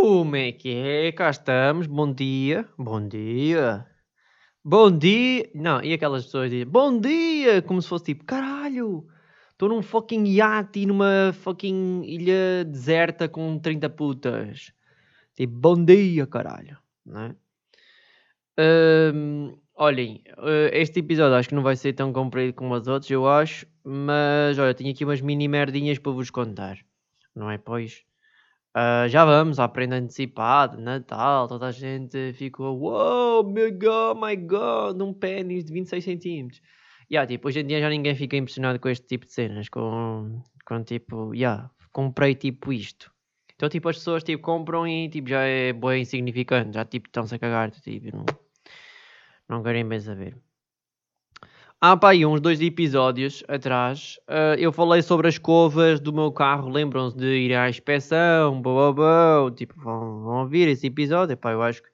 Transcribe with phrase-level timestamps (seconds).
[0.00, 1.10] Como é que é?
[1.10, 1.88] Cá estamos.
[1.88, 2.68] Bom dia.
[2.78, 3.84] Bom dia.
[4.64, 5.50] Bom dia.
[5.52, 9.08] Não, e aquelas pessoas dizem bom dia, como se fosse tipo caralho.
[9.50, 14.72] Estou num fucking iate numa fucking ilha deserta com 30 putas.
[15.34, 16.78] Tipo, bom dia, caralho.
[17.04, 17.34] Não é?
[19.12, 23.10] Hum, olhem, eh, este episódio acho que não vai ser tão comprido como os outros,
[23.10, 23.66] eu acho.
[23.82, 26.78] Mas olha, tenho aqui umas mini merdinhas para vos contar.
[27.34, 28.07] Não é, pois?
[28.76, 34.36] Uh, já vamos à prenda antecipada, Natal, toda a gente ficou, wow, my god, my
[34.36, 36.62] god, um pênis de 26 centímetros.
[37.10, 40.42] Yeah, tipo, hoje em dia já ninguém fica impressionado com este tipo de cenas, com,
[40.66, 43.10] com tipo, yeah, comprei tipo isto.
[43.54, 47.34] Então, tipo, as pessoas tipo, compram e tipo, já é bem insignificante, já tipo, estão-se
[47.34, 48.26] a cagar, tipo, não,
[49.48, 50.36] não querem bem saber.
[51.80, 56.32] Há pá, aí uns dois episódios atrás, uh, eu falei sobre as escovas do meu
[56.32, 56.68] carro.
[56.68, 58.60] Lembram-se de ir à inspeção,
[59.54, 61.36] tipo, vão, vão ouvir esse episódio.
[61.36, 61.88] Pá, eu acho que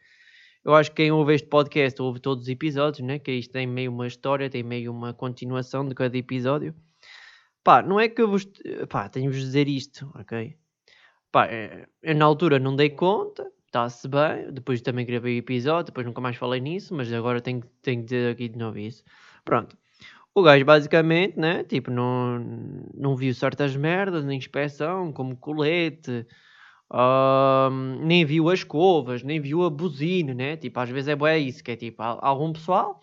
[0.64, 3.18] eu acho que quem ouve este podcast ouve todos os episódios, né?
[3.18, 6.74] Que isto tem meio uma história, tem meio uma continuação de cada episódio.
[7.62, 8.46] Pá, não é que eu vos.
[8.88, 10.56] Pá, tenho-vos dizer isto, ok?
[11.30, 14.50] Pá, eh, eu na altura não dei conta, está-se bem.
[14.52, 18.06] Depois também gravei o episódio, depois nunca mais falei nisso, mas agora tenho, tenho que
[18.06, 19.04] dizer aqui de novo isso.
[19.44, 19.76] Pronto.
[20.36, 21.62] O gajo basicamente, né?
[21.62, 22.38] Tipo, não,
[22.92, 26.26] não viu certas merdas na inspeção, como colete,
[28.02, 30.56] nem viu as escovas, nem viu a buzina, né?
[30.56, 33.00] Tipo, às vezes é bué isso, que é tipo, há, algum pessoal,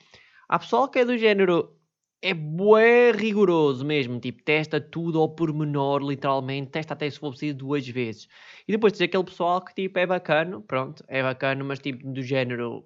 [0.49, 1.73] há pessoal que é do género,
[2.21, 7.57] é bué rigoroso mesmo, tipo, testa tudo ao pormenor, literalmente, testa até se for preciso
[7.57, 8.27] duas vezes.
[8.67, 12.21] E depois tem aquele pessoal que, tipo, é bacana, pronto, é bacana, mas tipo, do
[12.21, 12.85] género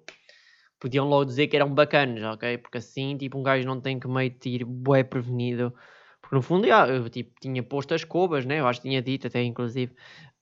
[0.78, 2.58] podiam logo dizer que eram bacanas, ok?
[2.58, 5.72] Porque assim, tipo, um gajo não tem que meio ir bué prevenido.
[6.20, 8.60] Porque no fundo, já, eu tipo, tinha posto as cobas, né?
[8.60, 9.92] Eu acho que tinha dito até, inclusive.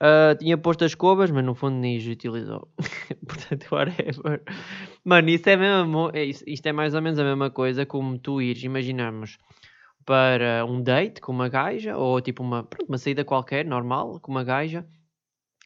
[0.02, 2.68] Uh, tinha posto as cobas, mas no fundo nem as utilizou.
[3.26, 4.42] Portanto, whatever.
[5.04, 8.40] Mano, isso é mesmo, é, isto é mais ou menos a mesma coisa como tu
[8.40, 9.38] ires, imaginamos,
[10.04, 14.30] para um date com uma gaja, ou tipo uma, pronto, uma saída qualquer, normal, com
[14.32, 14.86] uma gaja,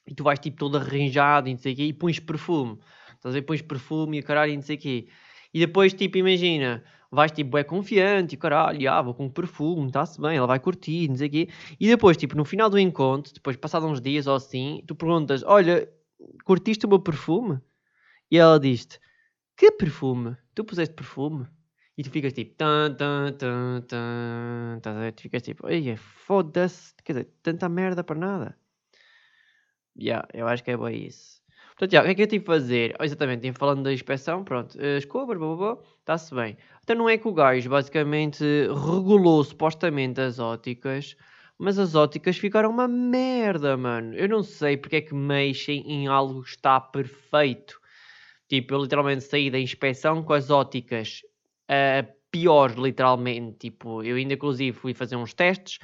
[0.07, 2.78] e tu vais tipo todo arranjado e não sei o quê, e pões perfume.
[3.19, 3.43] Estás a ver?
[3.43, 5.09] Perfume e caralho e não sei o quê.
[5.53, 10.21] E depois, tipo, imagina, vais tipo, é confiante e caralho, ah, vou com perfume, está-se
[10.21, 11.49] bem, ela vai curtir, não sei o quê.
[11.81, 15.43] E depois, tipo, no final do encontro, depois passados uns dias ou assim, tu perguntas,
[15.45, 15.89] olha,
[16.45, 17.61] curtiste o meu perfume?
[18.31, 19.01] E ela diz-te,
[19.57, 20.37] que perfume?
[20.55, 21.47] Tu puseste perfume?
[21.97, 23.83] E tu ficas tipo, tan, tan, tan,
[24.81, 25.12] tan, ver?
[25.12, 28.59] Tu ficas tipo, ai, foda-se, quer dizer, tanta merda para nada.
[29.97, 31.38] Yeah, eu acho que é bem isso.
[31.78, 32.97] Portanto, já, o que é que eu tive a fazer?
[32.99, 35.41] Oh, exatamente, falando da inspeção, pronto, as cobras,
[36.00, 36.56] está-se bem.
[36.83, 41.15] Então não é que o gajo basicamente regulou supostamente as óticas,
[41.56, 44.12] mas as óticas ficaram uma merda, mano.
[44.15, 47.78] Eu não sei porque é que mexem em algo que está perfeito.
[48.49, 51.22] Tipo, eu literalmente saí da inspeção com as óticas
[51.71, 53.56] uh, piores, literalmente.
[53.71, 55.78] Tipo, eu ainda inclusive fui fazer uns testes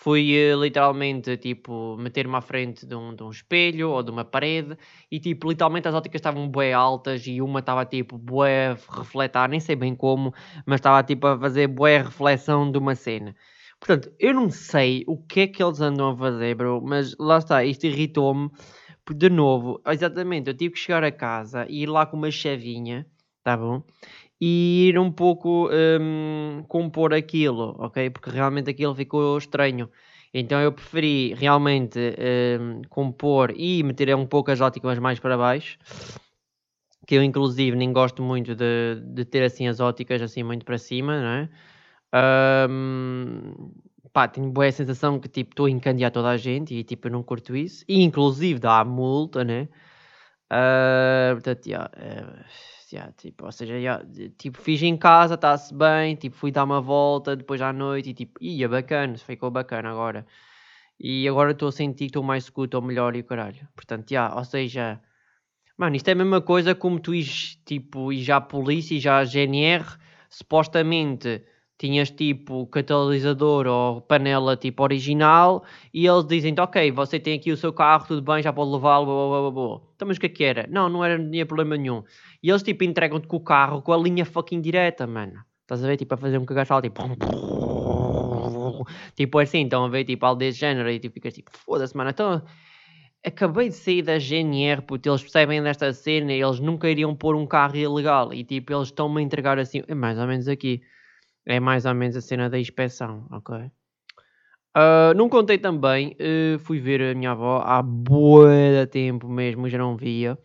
[0.00, 4.24] fui uh, literalmente tipo meter-me à frente de um, de um espelho ou de uma
[4.24, 4.78] parede
[5.10, 9.58] e tipo literalmente as óticas estavam bué altas e uma estava tipo bué refletar, nem
[9.58, 10.32] sei bem como,
[10.64, 13.34] mas estava tipo a fazer bué reflexão de uma cena.
[13.80, 17.38] Portanto, eu não sei o que é que eles andam a fazer, bro, mas lá
[17.38, 18.50] está, isto irritou-me.
[19.10, 23.06] De novo, exatamente, eu tive que chegar a casa e ir lá com uma chavinha,
[23.42, 23.82] tá bom?
[24.40, 28.10] E ir um pouco um, compor aquilo, ok?
[28.10, 29.90] Porque realmente aquilo ficou estranho.
[30.32, 31.98] Então eu preferi realmente
[32.60, 35.78] um, compor e meter um pouco as óticas mais para baixo.
[37.06, 40.78] Que eu inclusive nem gosto muito de, de ter assim as óticas assim muito para
[40.78, 41.48] cima, não é?
[42.70, 43.72] Um,
[44.12, 47.12] pá, tenho boa sensação que tipo estou a encandear toda a gente e tipo eu
[47.12, 47.84] não curto isso.
[47.88, 49.68] E inclusive dá multa, né?
[50.50, 52.44] Uh, portanto, yeah, uh,
[52.92, 54.02] yeah, tipo, ou seja, yeah,
[54.38, 58.14] tipo, fiz em casa, está-se bem, tipo, fui dar uma volta depois à noite e
[58.14, 60.26] tipo, ia bacana, ficou bacana agora.
[60.98, 63.68] E agora estou a sentir que estou mais seguro, estou melhor e o caralho.
[63.76, 65.00] Portanto, yeah, ou seja,
[65.76, 67.12] mano, isto é a mesma coisa como tu
[67.64, 69.84] tipo, e já a polícia e já a GNR,
[70.30, 71.44] supostamente
[71.78, 75.64] tinhas tipo catalisador ou panela tipo original
[75.94, 79.06] e eles dizem ok, você tem aqui o seu carro, tudo bem, já pode levá-lo,
[79.06, 80.66] blá, blá, blá, Então mas o que é que era?
[80.68, 82.02] Não, não era, tinha problema nenhum.
[82.42, 85.40] E eles tipo entregam-te com o carro com a linha fucking direta, mano.
[85.62, 85.96] Estás a ver?
[85.96, 87.00] Tipo a fazer um cagaçal, tipo...
[89.14, 92.10] Tipo assim, estão a ver tipo algo desse género e tipo ficas tipo, foda-se, mano,
[92.10, 92.42] então...
[93.24, 97.34] Acabei de sair da GNR, porque eles percebem desta cena e eles nunca iriam pôr
[97.34, 98.32] um carro ilegal.
[98.32, 100.80] E tipo, eles estão-me a entregar assim, é mais ou menos aqui.
[101.46, 103.70] É mais ou menos a cena da inspeção, ok?
[104.76, 109.78] Uh, não contei também, uh, fui ver a minha avó há de tempo mesmo, já
[109.78, 110.38] não via.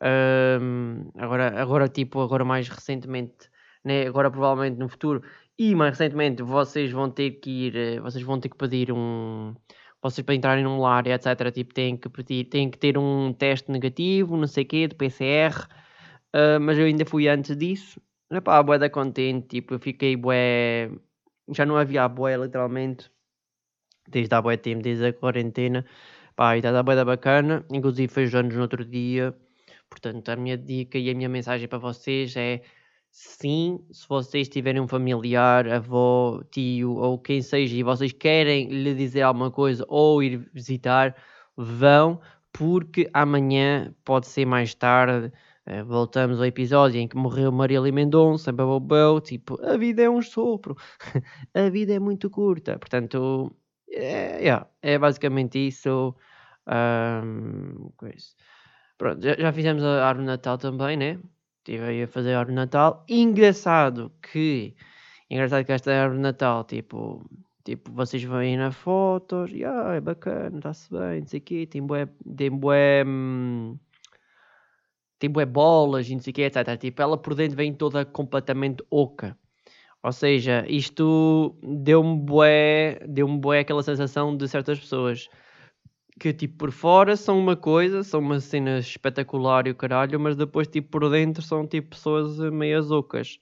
[0.00, 3.50] Uh, agora, agora, tipo, agora mais recentemente,
[3.84, 4.06] né?
[4.06, 5.22] agora provavelmente no futuro,
[5.58, 9.54] e mais recentemente vocês vão ter que ir, eh, vocês vão ter que pedir um,
[10.02, 13.70] vocês para entrarem num lar, etc, tipo, têm que pedir, têm que ter um teste
[13.70, 15.66] negativo, não sei o quê, de PCR,
[16.34, 18.00] uh, mas eu ainda fui antes disso,
[18.38, 20.90] epá, bué da contente, tipo, eu fiquei bué,
[21.50, 23.10] já não havia bué, literalmente,
[24.08, 25.84] desde há bué tempo, desde a quarentena,
[26.36, 29.34] pá, e está bué da bacana, inclusive fez anos no outro dia,
[29.88, 32.62] portanto, a minha dica e a minha mensagem para vocês é,
[33.10, 38.94] sim, se vocês tiverem um familiar, avó, tio ou quem seja, e vocês querem lhe
[38.94, 41.14] dizer alguma coisa ou ir visitar,
[41.56, 42.20] vão,
[42.52, 45.32] porque amanhã pode ser mais tarde,
[45.86, 50.76] voltamos ao episódio em que morreu Marília Mendonça, bababau, tipo, a vida é um sopro,
[51.54, 53.54] a vida é muito curta, portanto,
[53.90, 56.14] é, é, é basicamente isso.
[56.66, 57.90] Um,
[58.96, 61.18] Pronto, já, já, fizemos a árvore Natal também, né?
[61.58, 63.04] Estive aí a fazer a árvore Natal.
[63.08, 64.74] Engraçado que,
[65.30, 67.24] engraçado que esta árvore Natal, tipo,
[67.64, 71.66] tipo, vocês veem na fotos, e ah, é bacana, está-se bem, não sei o quê,
[71.66, 73.78] tem bué, tem bué, hum,
[75.18, 76.78] tem bué bolas e não sei o quê, etc.
[76.78, 79.38] Tipo, ela por dentro vem toda completamente oca.
[80.02, 85.28] Ou seja, isto deu-me bué, deu-me bué aquela sensação de certas pessoas
[86.20, 90.36] que tipo por fora são uma coisa, são uma cena espetacular e o caralho, mas
[90.36, 93.38] depois tipo por dentro são tipo pessoas meias ocas.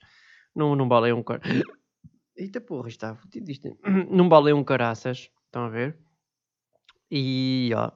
[0.55, 1.41] Não, não valem um car...
[2.35, 3.77] Eita porra, está fodido isto.
[4.09, 5.95] Não valem um caraças, estão a ver?
[7.11, 7.91] E ó,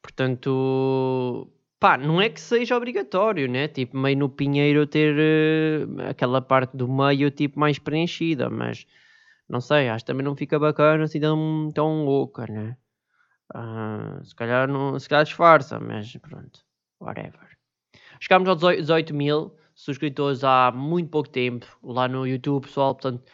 [0.00, 3.68] portanto, Pá, não é que seja obrigatório, né?
[3.68, 8.84] Tipo, meio no pinheiro ter uh, aquela parte do meio tipo mais preenchida, mas
[9.48, 12.76] não sei, acho que também não fica bacana assim tão, tão louca, né?
[13.54, 16.60] Uh, se calhar não, se calhar disfarça, mas pronto,
[17.00, 17.56] whatever.
[18.20, 23.24] Chegámos aos 18 mil subscritores há muito pouco tempo lá no YouTube, pessoal, portanto,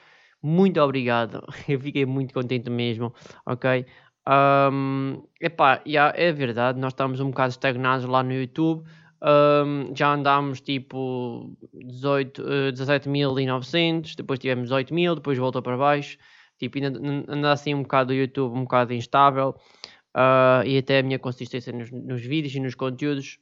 [0.43, 1.43] muito obrigado.
[1.67, 3.15] Eu fiquei muito contente mesmo,
[3.47, 3.87] ok?
[4.27, 8.85] Um, epá, yeah, é verdade, nós estamos um bocado estagnados lá no YouTube.
[9.23, 16.19] Um, já andámos tipo 18, uh, 17.900, depois tivemos 18.000, depois voltou para baixo.
[16.59, 16.99] Tipo, ainda
[17.29, 19.55] anda assim um bocado o YouTube, um bocado instável.
[20.15, 23.39] Uh, e até a minha consistência nos, nos, vídeos e nos conteúdos.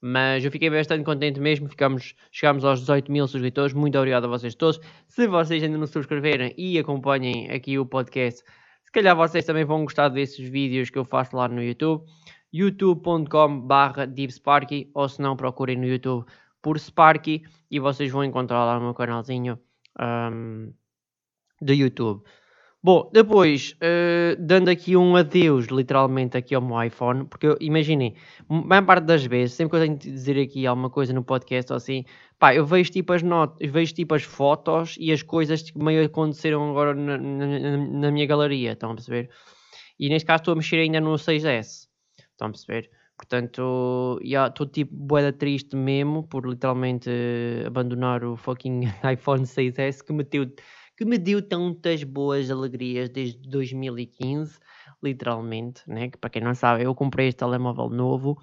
[0.00, 1.68] Mas eu fiquei bastante contente mesmo.
[1.68, 3.74] Ficamos, chegámos aos 18 mil subscritores.
[3.74, 4.80] Muito obrigado a vocês todos.
[5.08, 8.42] Se vocês ainda não subscreverem e acompanhem aqui o podcast
[8.92, 12.04] calhar vocês também vão gostar desses vídeos que eu faço lá no YouTube.
[12.52, 16.26] youtube.com barra deepsparky ou se não procurem no YouTube
[16.62, 19.58] por Sparky e vocês vão encontrar lá no meu canalzinho
[20.00, 20.72] um,
[21.60, 22.24] do YouTube.
[22.86, 28.14] Bom, depois, uh, dando aqui um adeus, literalmente, aqui ao meu iPhone, porque imaginem,
[28.48, 31.72] maior parte das vezes, sempre que eu tenho de dizer aqui alguma coisa no podcast
[31.72, 32.04] ou assim,
[32.38, 36.04] pá, eu vejo tipo as notas, vejo tipo as fotos e as coisas que meio
[36.04, 39.30] aconteceram agora na, na, na, minha galeria, estão a perceber?
[39.98, 41.88] E neste caso estou a mexer ainda no 6S,
[42.30, 42.88] estão a perceber?
[43.16, 47.10] Portanto, estou tipo boeda triste mesmo por literalmente
[47.66, 50.46] abandonar o fucking iPhone 6S que meteu
[50.96, 54.58] que me deu tantas boas alegrias desde 2015,
[55.02, 56.08] literalmente, né?
[56.08, 58.38] Que para quem não sabe, eu comprei este telemóvel novo,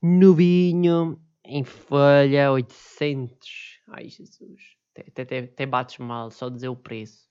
[0.00, 3.80] novinho, em folha, 800.
[3.88, 4.76] Ai, Jesus.
[4.96, 7.28] Até, até, até bates mal só dizer o preço.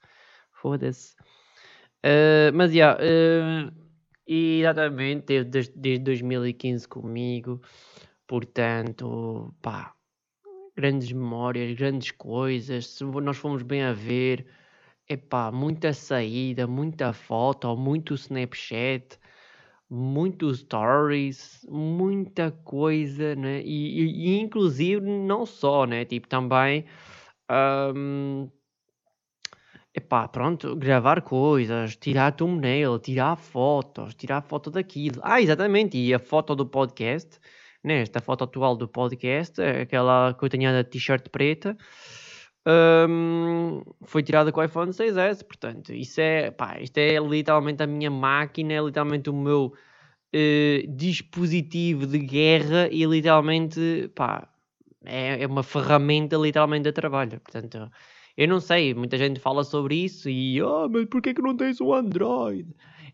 [0.51, 1.15] Foda-se.
[2.05, 3.89] Uh, mas, já, yeah, uh,
[4.25, 7.61] exatamente, desde, desde 2015 comigo,
[8.27, 9.93] portanto, pá,
[10.75, 12.87] grandes memórias, grandes coisas.
[12.87, 14.45] Se nós fomos bem a ver,
[15.09, 19.19] epá, muita saída, muita foto, muito Snapchat,
[19.89, 23.61] muitos stories, muita coisa, né?
[23.63, 26.05] E, e, e inclusive não só, né?
[26.05, 26.85] Tipo, também.
[27.51, 28.49] Um,
[29.93, 35.19] epá, pronto, gravar coisas, tirar thumbnail, tirar fotos, tirar foto daquilo.
[35.23, 37.39] Ah, exatamente, e a foto do podcast
[37.83, 41.77] nesta foto atual do podcast, é aquela que eu tinha da t-shirt preta,
[42.69, 45.43] um, foi tirada com o iPhone 6S.
[45.43, 49.73] Portanto, isso é, pá, isto é literalmente a minha máquina, é literalmente o meu
[50.33, 54.47] uh, dispositivo de guerra e literalmente, pá,
[55.05, 57.39] é, é uma ferramenta literalmente de trabalho.
[57.39, 57.89] Portanto,
[58.37, 61.81] eu não sei, muita gente fala sobre isso e, oh, mas porquê que não tens
[61.81, 62.67] um Android?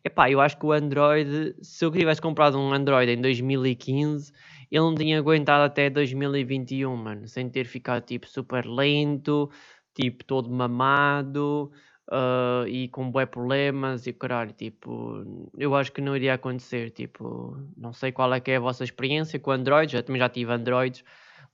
[0.05, 4.31] Epá, eu acho que o Android, se eu tivesse comprado um Android em 2015,
[4.71, 9.50] ele não tinha aguentado até 2021, mano, sem ter ficado tipo super lento,
[9.95, 11.71] tipo todo mamado,
[12.12, 17.57] uh, e com bué problemas e caralho, tipo, eu acho que não iria acontecer, tipo,
[17.75, 20.51] não sei qual é que é a vossa experiência com Android, já, também já tive
[20.51, 21.03] Androids,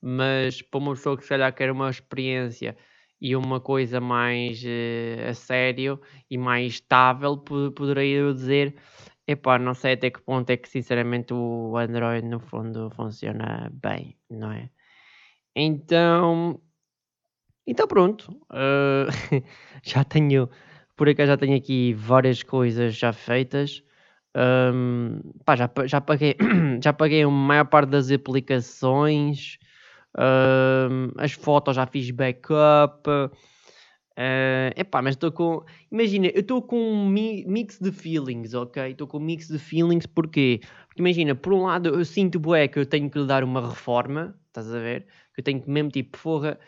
[0.01, 2.75] mas para uma pessoa que se calhar quer uma experiência
[3.21, 8.75] e uma coisa mais uh, a sério e mais estável, poderia eu dizer,
[9.27, 14.17] epá, não sei até que ponto é que sinceramente o Android no fundo funciona bem,
[14.29, 14.69] não é?
[15.55, 16.59] Então,
[17.67, 19.07] então pronto, uh,
[19.83, 20.49] já tenho,
[20.95, 23.83] por acaso já tenho aqui várias coisas já feitas.
[24.35, 26.35] Um, pá, já, já, paguei,
[26.81, 29.57] já paguei a maior parte das aplicações,
[30.17, 33.09] um, as fotos já fiz backup.
[34.11, 35.63] Uh, epá, mas estou com.
[35.91, 38.91] Imagina, eu estou com um mi mix de feelings, ok?
[38.91, 40.59] Estou com um mix de feelings porquê?
[40.87, 43.69] Porque imagina, por um lado eu sinto bué que eu tenho que lhe dar uma
[43.69, 45.05] reforma, estás a ver?
[45.33, 46.59] Que eu tenho que mesmo tipo, porra,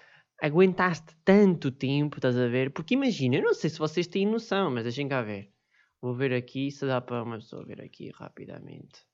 [0.42, 2.72] aguentaste tanto tempo, estás a ver?
[2.72, 5.52] Porque imagina, eu não sei se vocês têm noção, mas deixem cá ver.
[6.02, 9.13] Vou ver aqui se dá para uma pessoa ver aqui rapidamente.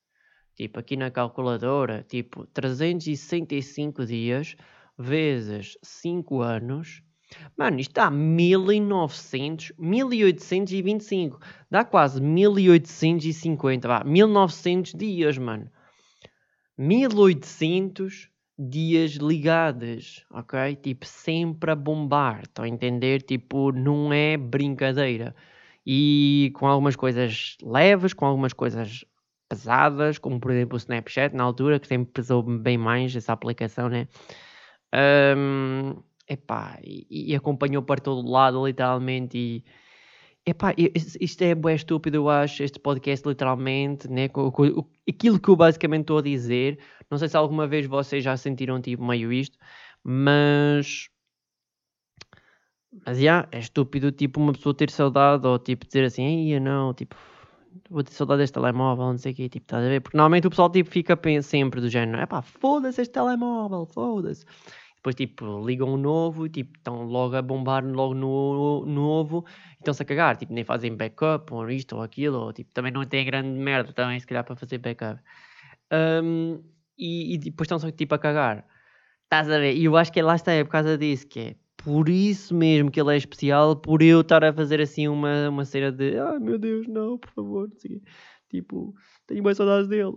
[0.60, 4.58] Tipo, aqui na calculadora, tipo, 365 dias
[4.98, 7.02] vezes 5 anos.
[7.58, 11.40] Mano, isto dá 1900, 1825.
[11.72, 15.72] Dá quase 1850, vá, 1900 dias, mano.
[16.78, 20.76] 1800 dias ligados, ok?
[20.76, 23.22] Tipo, sempre a bombar, estão a entender?
[23.22, 25.34] Tipo, não é brincadeira.
[25.88, 29.06] E com algumas coisas leves, com algumas coisas
[29.50, 33.90] pesadas, como por exemplo o Snapchat, na altura, que sempre pesou bem mais essa aplicação,
[33.90, 34.08] né?
[35.36, 35.96] Um,
[36.28, 39.64] epá, e, e acompanhou para todo lado, literalmente, e
[40.46, 40.74] Epá,
[41.22, 44.26] isto é bem estúpido, eu acho, este podcast, literalmente, né?
[45.08, 46.80] Aquilo que eu basicamente estou a dizer,
[47.10, 49.58] não sei se alguma vez vocês já sentiram tipo meio isto,
[50.04, 51.10] mas.
[53.06, 56.60] Mas já, yeah, é estúpido, tipo, uma pessoa ter saudade ou tipo dizer assim, ia
[56.60, 57.16] não, tipo,
[57.90, 60.02] vou ter saudade deste telemóvel, não sei o quê, tipo, estás a ver?
[60.02, 64.46] Porque normalmente o pessoal tipo fica sempre do género, é pá, foda-se este telemóvel, foda-se.
[65.00, 70.04] Depois, tipo, ligam um novo tipo, estão logo a bombar logo no, novo e estão-se
[70.04, 70.36] a cagar.
[70.36, 72.38] Tipo, nem fazem backup ou isto ou aquilo.
[72.38, 75.22] Ou, tipo, também não tem grande merda também, se calhar, para fazer backup.
[75.92, 76.62] Um,
[76.98, 78.66] e, e, depois estão-se, tipo, a cagar.
[79.24, 79.76] Estás a ver?
[79.76, 82.92] E eu acho que lá está, é por causa disso, que é por isso mesmo
[82.92, 86.40] que ele é especial, por eu estar a fazer assim uma, uma cena de ah,
[86.40, 87.70] meu Deus, não, por favor,
[88.50, 88.94] tipo,
[89.26, 90.14] tenho mais saudades dele.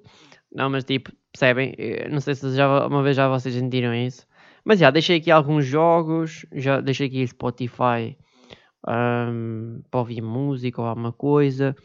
[0.53, 1.75] Não, mas tipo, percebem?
[2.11, 4.27] não sei se já uma vez já vocês sentiram isso.
[4.65, 8.17] Mas já, deixei aqui alguns jogos, já deixei aqui Spotify
[8.87, 11.77] um, para ouvir música ou alguma coisa.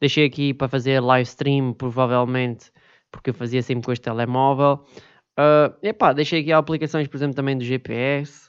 [0.00, 2.70] Deixei aqui para fazer live stream, provavelmente,
[3.10, 4.84] porque eu fazia sempre com este telemóvel.
[5.38, 8.45] Uh, epá, deixei aqui aplicações, por exemplo, também do GPS.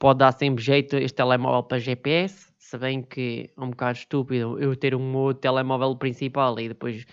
[0.00, 2.50] Pode dar sempre jeito este telemóvel para GPS.
[2.58, 7.04] Se bem que é um bocado estúpido eu ter um outro telemóvel principal e depois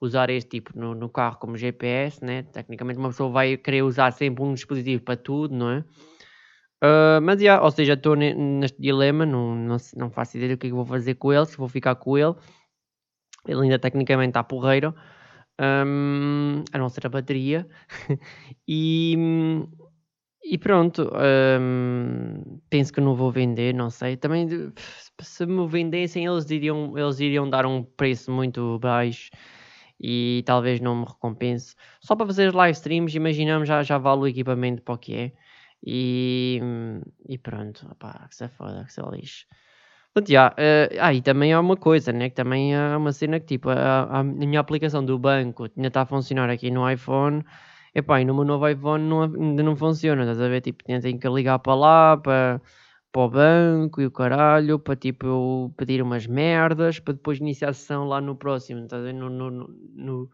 [0.00, 2.44] usar este tipo no, no carro como GPS, né?
[2.44, 5.84] Tecnicamente uma pessoa vai querer usar sempre um dispositivo para tudo, não é?
[6.84, 10.68] Uh, mas, yeah, ou seja, estou neste dilema, não, não, não faço ideia do que,
[10.68, 12.34] é que vou fazer com ele, se vou ficar com ele.
[13.48, 14.94] Ele ainda tecnicamente está porreiro,
[15.60, 17.66] um, a não ser a bateria.
[18.68, 19.16] e,
[20.48, 21.10] e pronto,
[21.60, 24.16] um, penso que não vou vender, não sei.
[24.16, 24.48] Também,
[25.20, 29.30] se me vendessem, eles iriam, eles iriam dar um preço muito baixo
[30.00, 31.74] e talvez não me recompense.
[32.00, 35.32] Só para fazer live streams, imaginamos, já, já vale o equipamento para o que é.
[35.84, 36.60] E,
[37.28, 39.46] e pronto, opá, que se foda, que se lixo.
[40.14, 42.30] Portanto, já, uh, ah, e também há uma coisa, né?
[42.30, 46.02] Que também há uma cena que, tipo, a, a minha aplicação do banco ainda está
[46.02, 47.44] a funcionar aqui no iPhone.
[47.98, 50.60] Epá, e no meu novo iPhone não, ainda não funciona, estás a ver?
[50.60, 52.60] Tipo, tenho que ligar para lá, para
[53.10, 57.70] para o banco e o caralho, para tipo eu pedir umas merdas, para depois iniciar
[57.70, 59.14] a sessão lá no próximo, estás a ver?
[59.14, 60.30] No, no, no,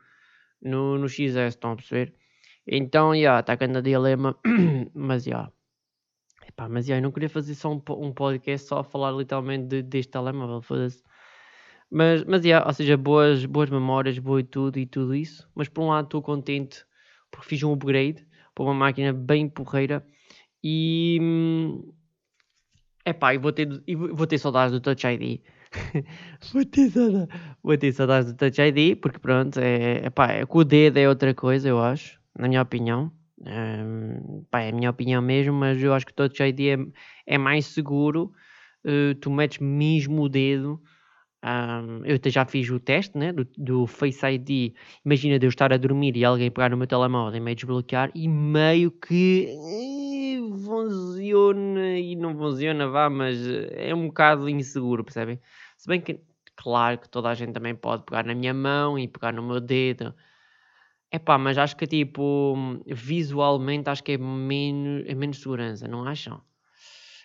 [0.61, 2.13] no, no XS, estão a perceber?
[2.67, 4.37] Então, já, yeah, está a dilema,
[4.93, 5.31] mas já.
[5.31, 5.53] Yeah.
[6.49, 9.67] Epá, mas yeah, eu não queria fazer só um, um podcast só a falar literalmente
[9.67, 11.01] de, deste telemóvel, foda-se.
[11.89, 15.49] Mas, mas yeah, ou seja, boas, boas memórias, boa e tudo e tudo isso.
[15.55, 16.85] Mas por um lado estou contente
[17.33, 18.25] porque fiz um upgrade
[18.55, 20.07] para uma máquina bem porreira
[20.63, 21.93] e, hum,
[23.05, 23.69] Epá, e vou ter,
[24.13, 25.41] vou ter saudades do Touch ID.
[26.53, 27.29] vou, ter saudades,
[27.63, 31.09] vou ter saudades do Touch ID, porque pronto, é, epá, é, com o dedo é
[31.09, 33.11] outra coisa, eu acho, na minha opinião.
[33.41, 37.35] Um, pá, é a minha opinião mesmo, mas eu acho que o Touch ID é,
[37.35, 38.33] é mais seguro.
[38.85, 40.81] Uh, tu metes mesmo o dedo.
[41.45, 44.75] Um, eu já fiz o teste né, do, do, Face ID.
[45.05, 48.13] Imagina de eu estar a dormir e alguém pegar no meu telemóvel e meio desbloquear
[48.15, 49.49] e meio que
[50.65, 53.39] funciona e não funciona, vá, mas
[53.73, 55.41] é um bocado inseguro, percebem?
[55.77, 56.21] Se bem que,
[56.55, 59.61] claro que toda a gente também pode pegar na minha mão e pegar no meu
[59.61, 60.15] dedo.
[61.11, 62.55] É pá, mas acho que tipo,
[62.87, 66.41] visualmente acho que é menos, é menos segurança, não acham?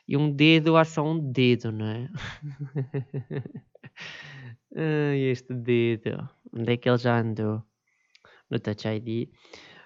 [0.08, 2.10] E um dedo, acho só um dedo, não é?
[5.16, 6.30] Este dedo.
[6.54, 7.64] Onde é que ele já andou?
[8.50, 9.30] No Touch ID.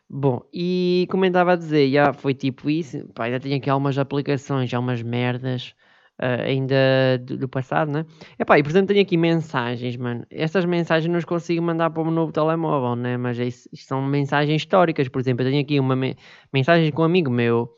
[0.10, 3.08] Bom, e como eu estava a dizer, já foi tipo isso.
[3.14, 5.74] Pá, ainda tenho aqui algumas aplicações, algumas merdas
[6.22, 8.06] uh, ainda do, do, passado, né?
[8.38, 10.26] Epá, e portanto tenho aqui mensagens, mano.
[10.30, 13.18] Estas mensagens não as consigo mandar para o meu novo telemóvel, né?
[13.18, 15.08] Mas é isso, são mensagens históricas.
[15.08, 16.16] Por exemplo, eu tenho aqui uma me
[16.54, 17.74] mensagem com um amigo meu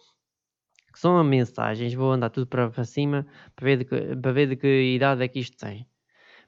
[0.92, 3.26] que são mensagens, vou andar tudo para, para cima
[3.56, 5.88] para ver, de que, para ver de que idade é que isto tem.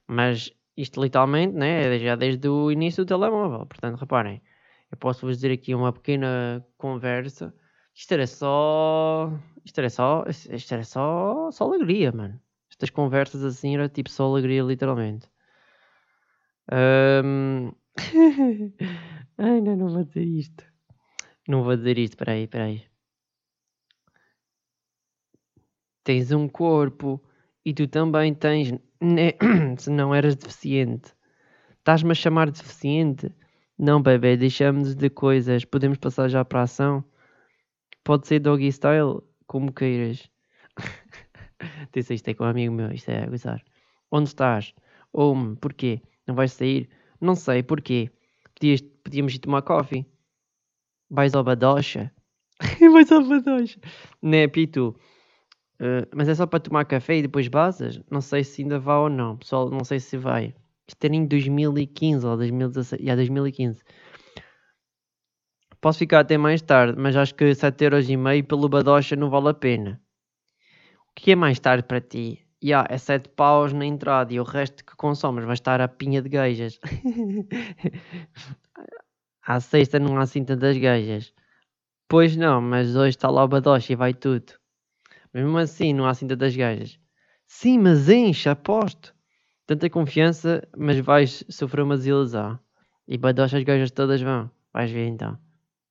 [0.07, 1.95] Mas isto literalmente, né?
[1.95, 3.65] É já desde o início do telemóvel.
[3.65, 4.41] Portanto, reparem,
[4.91, 7.53] eu posso vos dizer aqui uma pequena conversa.
[7.93, 9.31] Isto era só
[9.65, 12.39] isto era só, isto era só, só alegria, mano.
[12.69, 15.27] Estas conversas assim era tipo só alegria, literalmente.
[16.71, 17.71] Um...
[19.37, 20.63] Ai, não, não vou dizer isto.
[21.47, 22.85] Não vou dizer isto, peraí, peraí.
[26.03, 27.19] Tens um corpo
[27.65, 29.33] e tu também tens, né?
[29.77, 31.13] se não eras deficiente.
[31.79, 33.31] Estás-me a chamar de deficiente?
[33.77, 35.65] Não, bebê, deixamos de coisas.
[35.65, 37.03] Podemos passar já para a ação?
[38.03, 39.21] Pode ser doggy style?
[39.47, 40.29] como queiras.
[41.93, 43.63] Disse isto é com um amigo meu, isto é a gozar.
[44.11, 44.73] Onde estás?
[45.13, 46.01] Oume, porquê?
[46.27, 46.89] Não vais sair?
[47.21, 48.11] Não sei, porquê?
[48.53, 50.05] Podias, podíamos ir tomar coffee.
[51.09, 52.11] Vais ao Badocha?
[52.91, 53.79] vais ao Badocha?
[54.21, 54.95] Né, Pitu?
[55.79, 58.01] Uh, mas é só para tomar café e depois basas?
[58.09, 59.37] Não sei se ainda vai ou não.
[59.37, 60.55] Pessoal, não sei se vai.
[60.87, 63.03] Isto era em 2015 ou 2016.
[63.03, 63.83] Já, 2015.
[65.81, 70.01] Posso ficar até mais tarde, mas acho que 7,5€ pelo Badocha não vale a pena.
[71.09, 72.41] O que é mais tarde para ti?
[72.63, 76.21] Yeah, é 7 paus na entrada e o resto que consomes vai estar a pinha
[76.21, 76.79] de gajas.
[79.45, 81.33] à sexta não há assim tantas gajas.
[82.07, 84.53] Pois não, mas hoje está lá o Badocha e vai tudo.
[85.35, 86.97] Mesmo assim não há assim tantas gajas.
[87.45, 89.13] Sim, mas enche, aposto.
[89.67, 92.57] Tanta confiança, mas vais sofrer uma desilusão.
[93.05, 94.49] E Badocha as gajas todas vão.
[94.71, 95.37] Vais ver então.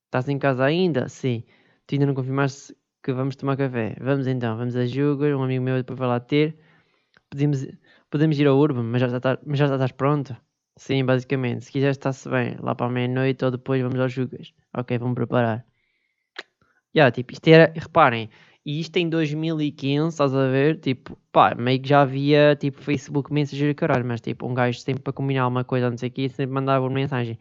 [0.06, 1.10] Estás em casa ainda?
[1.10, 1.44] Sim.
[1.86, 3.94] Tu ainda não confirmaste que vamos tomar café?
[4.00, 6.56] Vamos então, vamos a Jugar, um amigo meu depois vai lá ter.
[7.28, 7.66] Podemos,
[8.08, 10.34] podemos ir ao Urban, mas já, está, mas já estás pronto?
[10.78, 11.66] Sim, basicamente.
[11.66, 12.56] Se quiseres, está-se bem.
[12.62, 14.54] Lá para a meia-noite ou depois vamos aos Jugas.
[14.74, 15.66] Ok, vamos preparar.
[16.94, 18.30] Já, yeah, tipo, isto era, reparem,
[18.64, 20.80] e isto em 2015, estás a ver?
[20.80, 25.02] Tipo, pá, meio que já havia, tipo, Facebook Messenger caralho, mas tipo, um gajo sempre
[25.02, 27.38] para combinar uma coisa, não sei o que, sempre mandava uma mensagem.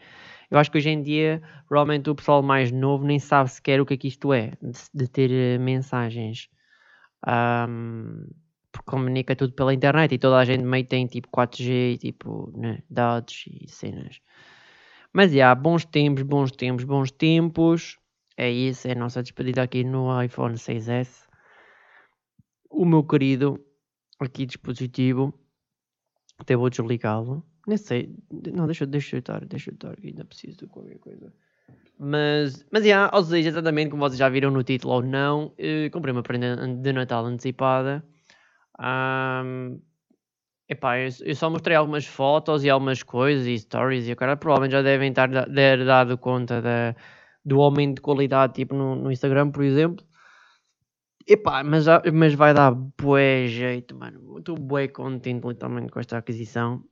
[0.52, 3.86] Eu acho que hoje em dia, provavelmente o pessoal mais novo nem sabe sequer o
[3.86, 6.50] que é que isto é, de, de ter uh, mensagens.
[7.26, 8.28] Um,
[8.72, 12.84] porque comunica tudo pela internet e toda a gente meio tem tipo 4G, tipo, né,
[12.90, 14.20] dados e cenas.
[15.14, 17.98] Mas já, yeah, bons tempos, bons tempos, bons tempos.
[18.36, 21.28] É isso, é a nossa despedida aqui no iPhone 6S.
[22.70, 23.64] O meu querido
[24.20, 25.34] aqui dispositivo.
[26.40, 27.46] Até vou desligá-lo.
[27.68, 28.14] Nem sei.
[28.54, 31.32] Não, deixa, deixa eu estar, deixa eu estar, ainda preciso de qualquer coisa.
[31.98, 35.90] Mas, mas yeah, ou seja, exatamente como vocês já viram no título ou não, eh,
[35.92, 38.04] comprei uma prenda de Natal antecipada.
[38.80, 39.80] Um,
[40.68, 44.72] epá, eu, só mostrei algumas fotos e algumas coisas e stories e o cara provavelmente
[44.72, 46.96] já devem estar, dado conta da,
[47.46, 50.06] do aumento de qualidade tipo no, no Instagram, por exemplo.
[51.28, 54.40] Epá, mas, mas vai dar bué jeito, mano.
[54.40, 56.84] Estou bué contente literalmente com esta aquisição.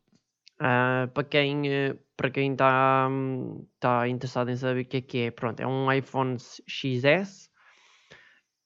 [0.62, 3.10] Uh, para quem uh, para quem está
[3.80, 6.38] tá interessado em saber o que é que é, pronto, é um iPhone
[6.68, 7.50] XS,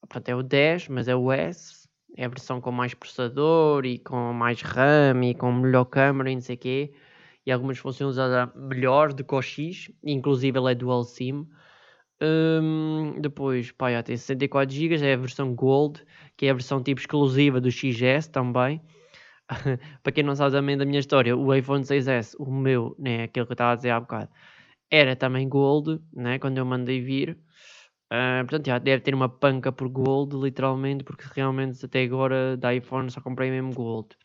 [0.10, 3.98] pronto, é o 10, mas é o S, é a versão com mais processador e
[3.98, 6.94] com mais RAM e com melhor câmera e não sei o quê,
[7.46, 8.18] e algumas funções
[8.56, 11.48] melhores do que o X, inclusive ele é dual SIM.
[12.22, 16.04] Um, depois, pá, já tem 64 GB, é a versão Gold,
[16.38, 18.82] que é a versão tipo exclusiva do XS também.
[20.02, 23.46] para quem não sabe também da minha história, o iPhone 6S, o meu, né, aquele
[23.46, 24.30] que eu estava a dizer há bocado,
[24.90, 27.38] era também Gold, né, quando eu mandei vir.
[28.12, 32.74] Uh, portanto, já deve ter uma panca por Gold, literalmente, porque realmente até agora da
[32.74, 34.16] iPhone só comprei mesmo Gold.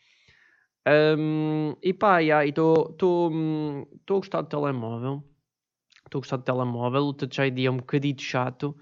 [0.86, 5.22] Um, e pá, estou hum, a gostar do telemóvel.
[6.10, 7.02] Estou a gostar do telemóvel.
[7.04, 8.76] O Touch ID é um bocadito chato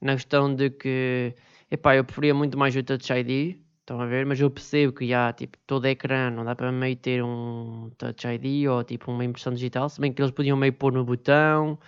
[0.00, 1.34] na questão de que,
[1.70, 4.24] epá, eu preferia muito mais o Touch ID Estão a ver?
[4.24, 8.26] Mas eu percebo que já, tipo, todo ecrã não dá para meio ter um Touch
[8.26, 11.78] ID ou tipo uma impressão digital, se bem que eles podiam meio pôr no botão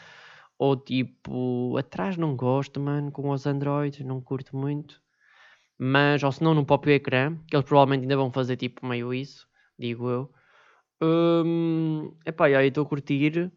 [0.59, 5.01] Ou tipo, atrás não gosto, mano, com os Androids, não curto muito.
[5.79, 9.13] Mas, ou se não, no próprio ecrã, que eles provavelmente ainda vão fazer tipo meio
[9.15, 9.47] isso,
[9.79, 10.31] digo eu.
[11.03, 13.53] Hum, epá, aí estou a curtir.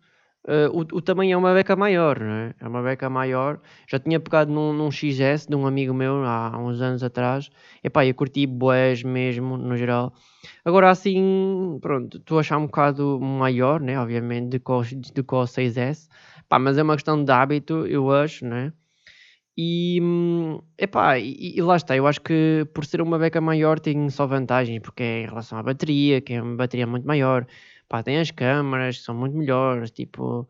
[0.48, 2.56] Uh, o, o tamanho é uma beca maior, não é?
[2.60, 3.60] É uma beca maior.
[3.88, 7.50] Já tinha pegado num, num XS de um amigo meu há, uns anos atrás.
[7.84, 10.14] Epá, eu curti boés mesmo, no geral.
[10.64, 14.00] Agora assim, pronto, estou a achar um bocado maior, né?
[14.00, 14.82] Obviamente, do que o,
[15.14, 16.08] do que o 6S.
[16.48, 18.74] Pá, mas é uma questão de hábito, eu acho, né?
[19.62, 20.00] E,
[20.78, 24.26] epá, e, e lá está, eu acho que por ser uma beca maior tem só
[24.26, 27.46] vantagens, porque é em relação à bateria, que é uma bateria muito maior,
[27.90, 30.48] pá, tem as câmaras que são muito melhores, tipo,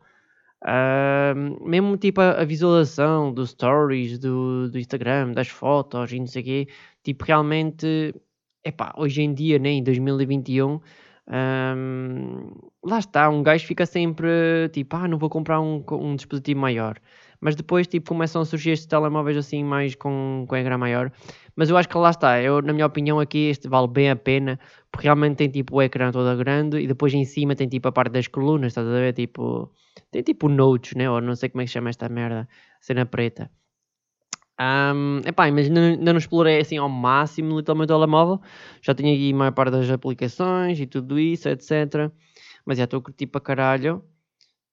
[0.64, 6.26] uh, mesmo tipo a, a, visualização dos stories do, do Instagram, das fotos e não
[6.26, 6.68] sei o quê,
[7.02, 8.14] tipo, realmente,
[8.64, 10.80] epá, hoje em dia, nem né, em 2021,
[11.30, 12.50] um,
[12.84, 16.98] lá está, um gajo fica sempre tipo, ah, não vou comprar um, um dispositivo maior.
[17.40, 21.10] Mas depois, tipo, começam a surgir estes telemóveis assim, mais com, com ecrã maior.
[21.56, 24.16] Mas eu acho que lá está, eu, na minha opinião, aqui este vale bem a
[24.16, 24.58] pena,
[24.90, 27.92] porque realmente tem tipo o ecrã todo grande e depois em cima tem tipo a
[27.92, 29.12] parte das colunas, estás a ver?
[29.14, 29.72] Tipo,
[30.10, 31.10] tem tipo notes, né?
[31.10, 32.48] Ou não sei como é que chama esta merda,
[32.80, 33.50] cena preta.
[34.60, 38.40] Um, epá, mas ainda não explorei assim ao máximo literalmente o telemóvel.
[38.82, 42.12] Já tenho aqui a maior parte das aplicações e tudo isso, etc.
[42.66, 44.04] Mas já estou a curtir para caralho.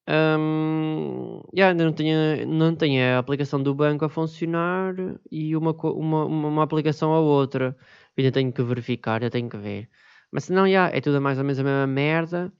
[0.09, 4.95] Um, yeah, ainda não tenho, não tenho a aplicação do banco a funcionar
[5.29, 7.75] e uma, uma, uma, aplicação a outra.
[8.17, 9.89] Ainda tenho que verificar, tenho que ver.
[10.31, 12.53] Mas se não, yeah, é tudo mais ou menos a mesma merda.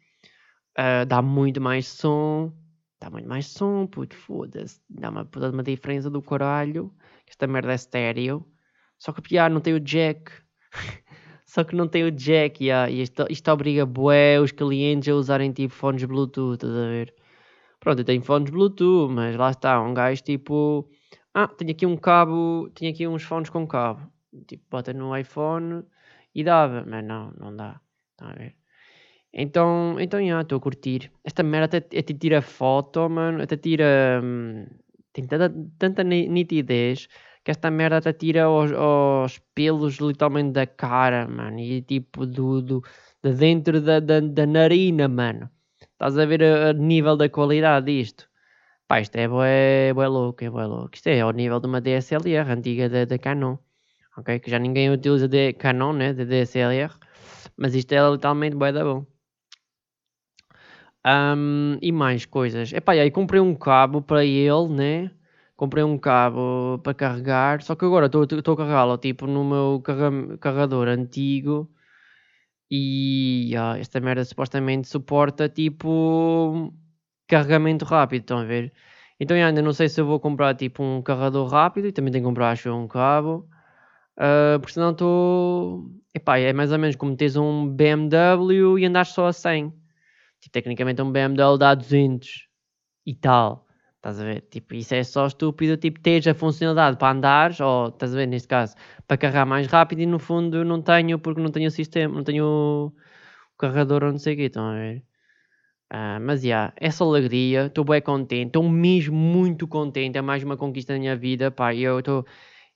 [0.77, 2.53] Uh, dá muito mais som.
[2.99, 4.81] Dá muito mais som, puto, foda-se.
[4.89, 6.93] Dá uma, uma diferença do caralho.
[7.27, 8.45] Esta merda é estéreo.
[8.99, 10.31] Só que, yeah, não tem o jack.
[11.45, 12.91] Só que não tem o jack, yeah.
[12.91, 17.13] e isto, isto obriga bué os clientes a usarem tipo fones Bluetooth, estás a ver?
[17.79, 20.89] Pronto, eu tenho fones Bluetooth, mas lá está, um gajo tipo.
[21.33, 24.11] Ah, tenho aqui um cabo, tenho aqui uns fones com cabo.
[24.47, 25.83] Tipo, bota no iPhone
[26.33, 27.79] e dava, mas não, não dá.
[28.13, 28.55] Está a ver?
[29.33, 31.11] Então, então, já, estou a curtir.
[31.23, 34.21] Esta merda até, até tira foto, mano, até tira.
[34.23, 34.65] Hum,
[35.13, 37.07] tem tanta, tanta nitidez
[37.43, 42.61] que esta merda até tira os, os pelos literalmente da cara, mano, e tipo do,
[42.61, 42.83] do
[43.23, 45.49] de dentro da, da, da narina, mano.
[45.97, 48.29] Estás a ver o nível da qualidade disto?
[48.88, 50.91] Pá, isto é bué, louco, é bué louco.
[50.93, 53.57] Isto é ao nível de uma DSLR antiga da, da Canon.
[54.15, 54.39] Ok?
[54.39, 56.13] Que já ninguém utiliza de Canon, né?
[56.13, 56.93] De DSLR.
[57.57, 59.07] Mas isto é literalmente bué da bom.
[61.03, 62.71] Um, e mais coisas.
[62.73, 65.12] Epá, e aí comprei um cabo para ele, né?
[65.55, 67.63] Comprei um cabo para carregar.
[67.63, 69.81] Só que agora estou a carregá-lo tipo no meu
[70.39, 71.67] carregador antigo
[72.69, 76.73] e esta merda supostamente suporta tipo
[77.27, 78.73] carregamento rápido, estão a ver?
[79.19, 82.23] Então ainda não sei se eu vou comprar tipo um carregador rápido e também tenho
[82.23, 83.47] que comprar acho um cabo.
[84.17, 85.91] Uh, porque senão estou.
[86.13, 89.69] Epá, é mais ou menos como tens um BMW e andas só a 100.
[90.41, 92.47] Tipo, tecnicamente um BMW dá 200
[93.06, 93.66] e tal.
[93.97, 94.41] Estás a ver?
[94.49, 98.27] Tipo, isso é só estúpido, tipo, teres a funcionalidade para andares, ou, estás a ver,
[98.27, 98.75] neste caso,
[99.07, 102.23] para carregar mais rápido e no fundo não tenho, porque não tenho o sistema, não
[102.23, 102.93] tenho o,
[103.57, 105.03] carregador ou não sei o quê, estão a ver?
[105.93, 110.43] Uh, mas, já, yeah, essa alegria, estou bem contente, estou mesmo muito contente, é mais
[110.43, 112.25] uma conquista da minha vida, pá, eu estou...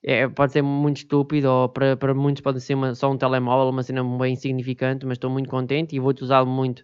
[0.04, 3.68] É, pode ser muito estúpido, ou para, para muitos pode ser uma, só um telemóvel,
[3.70, 6.82] uma cena bem insignificante, mas estou muito contente e vou-te usá-lo muito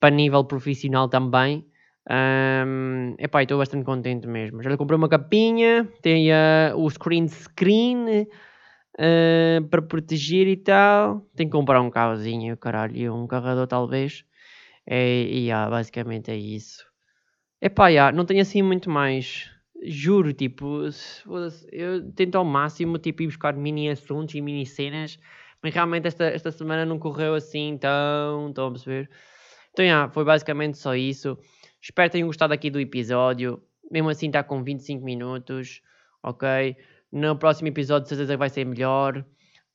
[0.00, 1.66] para nível profissional também.
[2.10, 4.62] Um, epá, estou bastante contente mesmo.
[4.62, 8.26] Já lhe comprei uma capinha, tem uh, o screen screen
[8.98, 11.26] uh, para proteger e tal.
[11.36, 14.24] Tenho que comprar um carrozinho, caralho, um carregador talvez.
[14.86, 16.82] É, e yeah, basicamente é isso.
[17.60, 19.50] Epá, yeah, não tenho assim muito mais.
[19.84, 20.80] Juro, tipo,
[21.70, 25.18] eu tento ao máximo tipo, ir buscar mini assuntos e mini cenas,
[25.62, 28.48] mas realmente esta, esta semana não correu assim tão.
[28.48, 29.10] Estão a perceber?
[29.72, 31.38] Então, yeah, foi basicamente só isso.
[31.80, 33.62] Espero que tenham gostado aqui do episódio.
[33.90, 35.80] Mesmo assim está com 25 minutos,
[36.22, 36.76] ok?
[37.10, 39.24] No próximo episódio certeza vai ser melhor.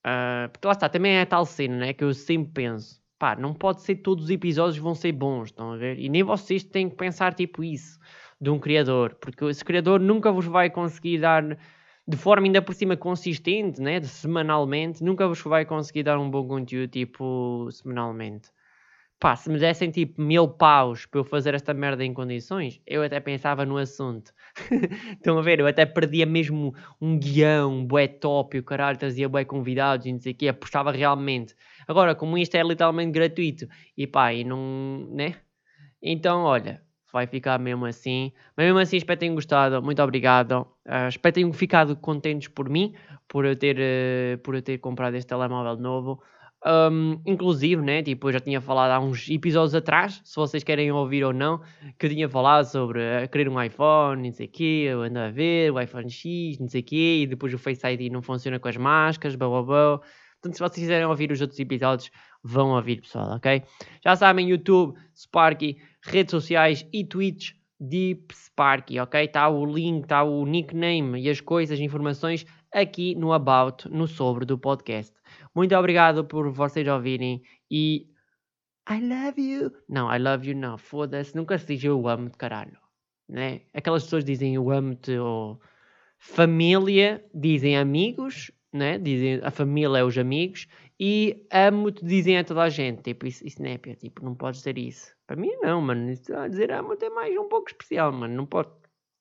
[0.05, 1.93] Uh, porque lá está, também é tal cena, né?
[1.93, 3.01] Que eu sempre penso.
[3.17, 5.97] Pá, não pode ser todos os episódios vão ser bons, estão a ver?
[5.97, 7.97] E nem vocês têm que pensar tipo isso
[8.39, 9.15] de um criador.
[9.15, 11.57] Porque esse criador nunca vos vai conseguir dar
[12.05, 13.99] de forma ainda por cima consistente, né?
[13.99, 18.49] De semanalmente, nunca vos vai conseguir dar um bom conteúdo tipo semanalmente
[19.23, 23.01] pá, se me dessem tipo mil paus para eu fazer esta merda em condições, eu
[23.01, 24.33] até pensava no assunto.
[25.15, 25.62] Estão a ver?
[25.62, 30.19] Eu até perdia mesmo um guião, bué top, o caralho trazia bué convidados e não
[30.19, 31.55] sei o quê, apostava realmente.
[31.88, 33.65] Agora, como isto é literalmente gratuito,
[33.97, 35.36] e pá, e não, né?
[36.01, 36.81] Então, olha,
[37.13, 38.33] vai ficar mesmo assim.
[38.57, 39.81] Mas mesmo assim, espero que tenham gostado.
[39.81, 40.67] Muito obrigado.
[40.86, 42.93] Uh, espero que tenham ficado contentes por mim,
[43.29, 46.21] por eu ter, uh, por eu ter comprado este telemóvel novo.
[46.65, 50.89] Um, inclusive, né, tipo, eu já tinha falado há uns episódios atrás, se vocês querem
[50.93, 51.60] ouvir ou não,
[51.99, 55.19] que eu tinha falado sobre uh, querer um iPhone, não sei o quê, eu ando
[55.19, 58.21] a ver, o iPhone X, não sei o quê, e depois o Face ID não
[58.21, 59.97] funciona com as máscaras, blá blá blá.
[59.97, 62.10] Portanto, se vocês quiserem ouvir os outros episódios,
[62.41, 63.62] vão ouvir, pessoal, ok?
[64.04, 69.26] Já sabem, YouTube, Sparky, redes sociais e Twitch, Deep Sparky, ok?
[69.26, 74.45] Está o link, está o nickname e as coisas, informações aqui no About, no sobre
[74.45, 75.13] do podcast.
[75.53, 78.07] Muito obrigado por vocês ouvirem e
[78.89, 79.71] I love you.
[79.88, 82.77] Não, I love you não, foda-se, nunca se diz eu amo-te, caralho.
[83.29, 83.62] Né?
[83.73, 85.62] Aquelas pessoas dizem eu amo-te ou
[86.17, 88.97] família, dizem amigos, né?
[88.97, 90.67] dizem a família é os amigos
[90.99, 93.03] e amo-te dizem a toda a gente.
[93.03, 95.13] Tipo, isso, isso não é, tipo, não podes dizer isso.
[95.25, 96.12] Para mim não, mano.
[96.12, 98.36] Isso, dizer amo-te é mais um pouco especial, mano.
[98.36, 98.69] Não pode,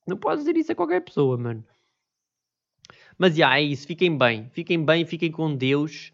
[0.07, 1.65] não pode dizer isso a qualquer pessoa, mano.
[3.19, 3.87] Mas já, é isso.
[3.87, 4.49] Fiquem bem.
[4.53, 6.13] Fiquem bem, fiquem com Deus.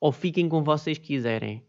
[0.00, 1.62] Ou fiquem com vocês quiserem.